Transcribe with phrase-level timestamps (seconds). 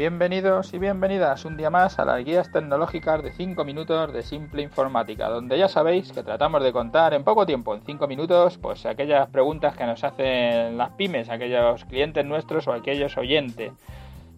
[0.00, 4.62] Bienvenidos y bienvenidas un día más a las guías tecnológicas de 5 minutos de Simple
[4.62, 8.86] Informática, donde ya sabéis que tratamos de contar en poco tiempo, en 5 minutos, pues
[8.86, 13.74] aquellas preguntas que nos hacen las pymes, aquellos clientes nuestros o aquellos oyentes.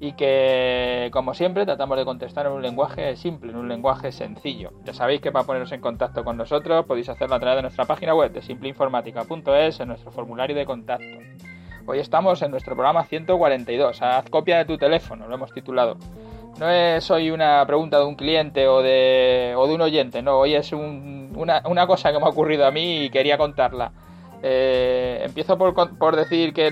[0.00, 4.72] Y que, como siempre, tratamos de contestar en un lenguaje simple, en un lenguaje sencillo.
[4.82, 7.85] Ya sabéis que para poneros en contacto con nosotros podéis hacerlo a través de nuestra
[7.85, 11.51] página web de simpleinformática.es en nuestro formulario de contacto.
[11.85, 14.03] Hoy estamos en nuestro programa 142.
[14.03, 15.96] Haz copia de tu teléfono, lo hemos titulado.
[16.61, 20.39] No es hoy una pregunta de un cliente o de, o de un oyente, no.
[20.39, 23.90] Hoy es una, cosa que me ha ocurrido a mí y quería contarla.
[24.45, 26.71] Eh, empiezo por, por decir que,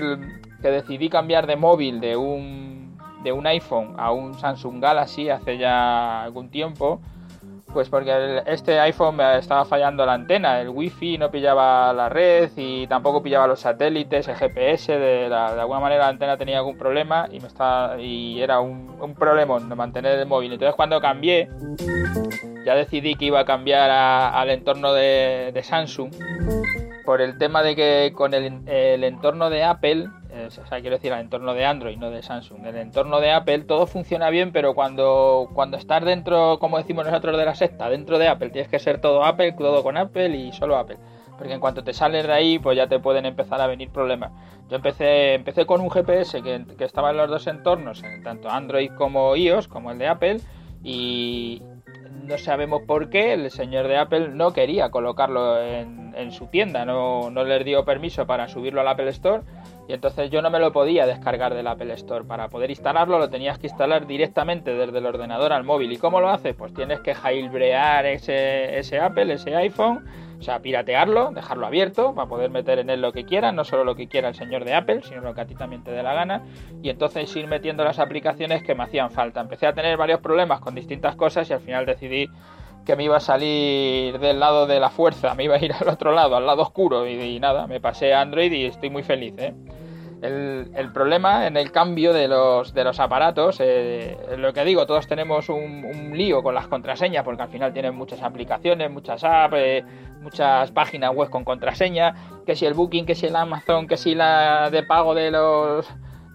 [0.61, 5.57] que decidí cambiar de móvil de un, de un iPhone a un Samsung Galaxy hace
[5.57, 7.01] ya algún tiempo
[7.73, 12.87] pues porque este iPhone estaba fallando la antena, el wifi no pillaba la red y
[12.87, 17.27] tampoco pillaba los satélites, el GPS, de, de alguna manera la antena tenía algún problema
[17.31, 20.53] y me estaba y era un, un problema de mantener el móvil.
[20.53, 21.49] Entonces cuando cambié,
[22.65, 26.11] ya decidí que iba a cambiar al entorno de, Samsung
[27.05, 30.07] por el tema de que con el, el entorno de Apple
[30.47, 32.65] o sea, quiero decir, al entorno de Android, no de Samsung.
[32.65, 37.37] El entorno de Apple todo funciona bien, pero cuando, cuando estás dentro, como decimos nosotros
[37.37, 40.51] de la secta, dentro de Apple, tienes que ser todo Apple, todo con Apple y
[40.53, 40.97] solo Apple.
[41.37, 44.31] Porque en cuanto te sales de ahí, pues ya te pueden empezar a venir problemas.
[44.69, 48.49] Yo empecé, empecé con un GPS que, que estaba en los dos entornos, en tanto
[48.49, 50.37] Android como iOS, como el de Apple,
[50.83, 51.61] y,
[52.23, 56.85] no sabemos por qué el señor de Apple no quería colocarlo en, en, su tienda,
[56.85, 59.43] no, no les dio permiso para subirlo al Apple Store
[59.91, 62.23] y entonces yo no me lo podía descargar del Apple Store.
[62.23, 65.91] Para poder instalarlo lo tenías que instalar directamente desde el ordenador al móvil.
[65.91, 66.55] ¿Y cómo lo haces?
[66.55, 70.05] Pues tienes que jailbrear ese, ese Apple, ese iPhone,
[70.39, 73.83] o sea, piratearlo, dejarlo abierto para poder meter en él lo que quiera, no solo
[73.83, 76.01] lo que quiera el señor de Apple, sino lo que a ti también te dé
[76.03, 76.43] la gana.
[76.81, 79.41] Y entonces ir metiendo las aplicaciones que me hacían falta.
[79.41, 82.29] Empecé a tener varios problemas con distintas cosas y al final decidí
[82.85, 85.87] que me iba a salir del lado de la fuerza, me iba a ir al
[85.87, 89.33] otro lado, al lado oscuro y, nada, me pasé a Android y estoy muy feliz.
[89.37, 89.53] ¿eh?
[90.21, 95.07] El, problema en el cambio de los, de los aparatos, eh, lo que digo, todos
[95.07, 99.83] tenemos un, lío con las contraseñas porque al final tienen muchas aplicaciones, muchas apps, eh,
[100.21, 102.13] muchas páginas web con contraseña,
[102.45, 105.87] que si el Booking, que si el Amazon, que si la de pago de los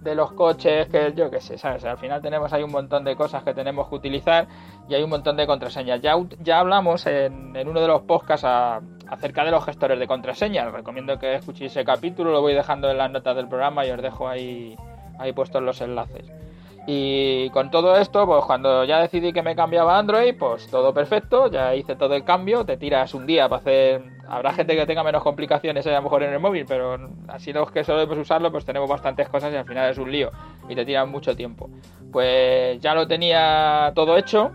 [0.07, 1.85] de los coches, que yo qué sé, ¿sabes?
[1.85, 4.47] Al final tenemos ahí un montón de cosas que tenemos que utilizar
[4.89, 6.01] y hay un montón de contraseñas.
[6.01, 8.47] Ya, ya hablamos en, uno de los podcasts
[9.09, 10.73] acerca de los gestores de contraseñas.
[10.73, 14.01] Recomiendo que escuchéis ese capítulo, lo voy dejando en las notas del programa y os
[14.01, 14.77] dejo ahí,
[15.19, 16.33] ahí puestos los enlaces.
[16.89, 20.95] Y con todo esto, pues cuando ya decidí que me cambiaba a Android, pues todo
[20.95, 24.03] perfecto, ya hice todo el cambio, te tiras un día para hacer...
[24.29, 26.97] Habrá gente que tenga menos complicaciones a lo mejor en el móvil, pero
[27.29, 30.31] así los que solemos usarlo, pues tenemos bastantes cosas y al final es un lío
[30.69, 31.69] y te tiran mucho tiempo.
[32.13, 34.53] Pues ya lo tenía todo hecho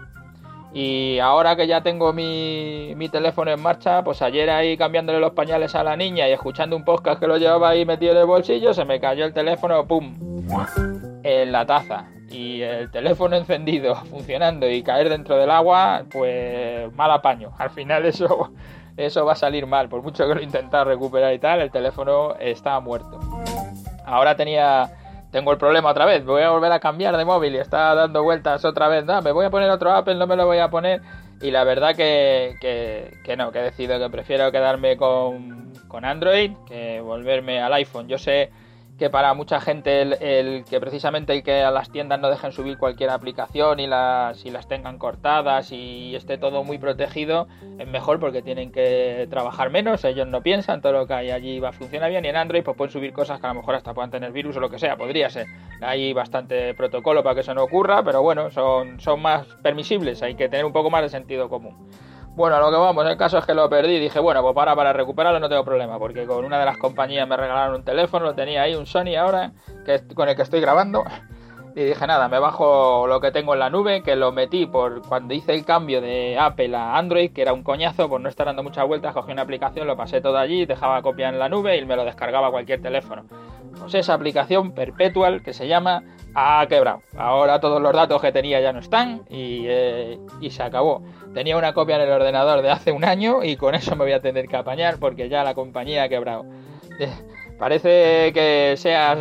[0.73, 5.31] y ahora que ya tengo mi, mi teléfono en marcha, pues ayer ahí cambiándole los
[5.31, 8.25] pañales a la niña y escuchando un podcast que lo llevaba ahí metido en el
[8.25, 10.17] bolsillo, se me cayó el teléfono, ¡pum!
[11.23, 17.11] en la taza y el teléfono encendido, funcionando y caer dentro del agua, pues mal
[17.11, 17.51] apaño.
[17.57, 18.51] Al final eso,
[18.97, 22.35] eso va a salir mal, por mucho que lo intentado recuperar y tal, el teléfono
[22.39, 23.19] está muerto.
[24.05, 24.91] Ahora tenía
[25.31, 28.21] tengo el problema otra vez, voy a volver a cambiar de móvil y está dando
[28.21, 30.69] vueltas otra vez, no, me voy a poner otro Apple, no me lo voy a
[30.69, 31.01] poner.
[31.41, 36.05] Y la verdad que, que, que no, que he decidido que prefiero quedarme con, con
[36.05, 38.07] Android que volverme al iPhone.
[38.07, 38.51] Yo sé
[38.97, 42.78] que para mucha gente el, que precisamente el que a las tiendas no dejen subir
[42.78, 47.47] cualquier aplicación y las, y las tengan cortadas y esté todo muy protegido
[47.79, 51.59] es mejor porque tienen que trabajar menos, ellos no piensan, todo lo que hay allí
[51.59, 53.75] va a funcionar bien y en Android pues pueden subir cosas que a lo mejor
[53.75, 55.47] hasta puedan tener virus o lo que sea, podría ser.
[55.81, 60.35] Hay bastante protocolo para que eso no ocurra, pero bueno, son, son más permisibles, hay
[60.35, 61.75] que tener un poco más de sentido común.
[62.33, 63.99] Bueno, a lo que vamos, el caso es que lo perdí.
[63.99, 67.27] Dije, bueno, pues para, para recuperarlo no tengo problema, porque con una de las compañías
[67.27, 69.51] me regalaron un teléfono, lo tenía ahí, un Sony ahora,
[69.85, 71.03] que con el que estoy grabando.
[71.73, 75.07] Y dije, nada, me bajo lo que tengo en la nube, que lo metí por
[75.07, 78.45] cuando hice el cambio de Apple a Android, que era un coñazo, por no estar
[78.45, 81.77] dando muchas vueltas, cogí una aplicación, lo pasé todo allí, dejaba copia en la nube
[81.77, 83.23] y me lo descargaba cualquier teléfono.
[83.79, 87.01] Pues esa aplicación Perpetual que se llama ha quebrado.
[87.17, 91.03] Ahora todos los datos que tenía ya no están y, eh, y, se acabó.
[91.33, 94.13] Tenía una copia en el ordenador de hace un año y con eso me voy
[94.13, 96.45] a tener que apañar porque ya la compañía ha quebrado.
[96.99, 97.09] Eh,
[97.57, 99.19] parece que seas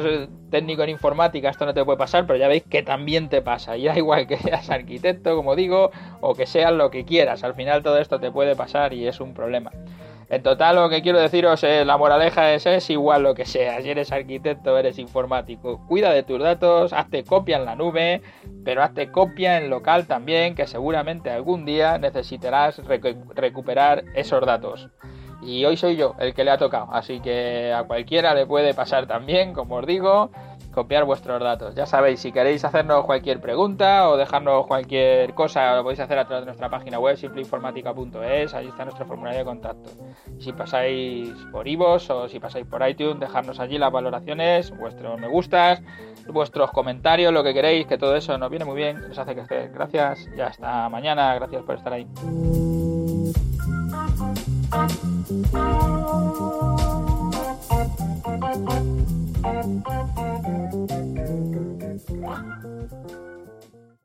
[0.51, 3.77] técnico en informática, esto no te puede pasar, pero ya veis que también te pasa.
[3.77, 5.91] Y da igual que seas arquitecto, como digo,
[6.21, 7.45] o que seas lo que quieras.
[7.45, 9.71] Al final todo esto te puede pasar y es un problema.
[10.31, 13.83] En total, lo que quiero deciros es, la moraleja es, es igual lo que sea.
[13.83, 15.85] Si eres arquitecto, eres informático.
[15.89, 18.23] Cuida de tus datos, hazte copia en la nube,
[18.65, 22.81] pero hazte copia en local también, que seguramente algún día necesitarás
[23.35, 24.89] recuperar esos datos.
[25.43, 28.73] Y hoy soy yo el que le ha tocado, así que a cualquiera le puede
[28.73, 30.31] pasar también, como os digo
[30.73, 31.75] copiar vuestros datos.
[31.75, 36.25] Ya sabéis, si queréis hacernos cualquier pregunta o dejarnos cualquier cosa, lo podéis hacer a
[36.27, 39.91] través de nuestra página web, simpleinformática.es, ahí está nuestro formulario de contacto.
[40.39, 45.29] Si pasáis por iVoox o si pasáis por iTunes, dejarnos allí las valoraciones, vuestros me
[45.29, 45.83] gustas,
[46.29, 49.73] vuestros comentarios, lo que queréis, que todo eso nos viene muy bien, nos hace estéis.
[49.73, 52.07] Gracias, ya hasta mañana, gracias por estar ahí.